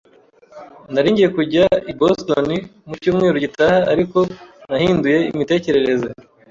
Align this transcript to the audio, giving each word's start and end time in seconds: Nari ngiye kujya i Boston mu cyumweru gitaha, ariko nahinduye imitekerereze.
Nari 0.93 1.07
ngiye 1.11 1.29
kujya 1.37 1.65
i 1.91 1.93
Boston 1.99 2.47
mu 2.87 2.93
cyumweru 3.01 3.37
gitaha, 3.45 3.77
ariko 3.93 4.17
nahinduye 4.69 5.17
imitekerereze. 5.33 6.07